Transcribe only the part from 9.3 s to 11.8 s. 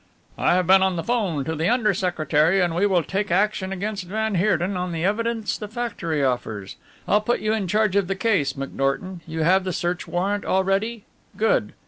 have the search warrant already? Good!"